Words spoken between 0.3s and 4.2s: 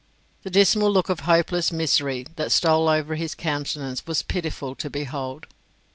The dismal look of hopeless misery thatstole over his countenance